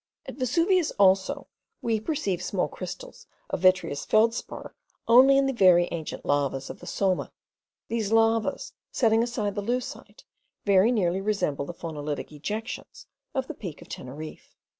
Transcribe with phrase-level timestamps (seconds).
[0.25, 1.45] At Vesuvius also,
[1.83, 4.73] we perceive small crystals of vitreous feldspar
[5.07, 7.29] only in the very ancient lavas of the Somma.
[7.87, 10.23] These lavas, setting aside the leucite,
[10.65, 14.55] very nearly resemble the phonolitic ejections of the Peak of Teneriffe.